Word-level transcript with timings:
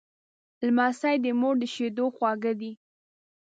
لمسی 0.65 1.15
د 1.23 1.25
مور 1.39 1.55
د 1.61 1.63
شیدو 1.73 2.05
خواږه 2.15 2.53
دی. 2.59 2.71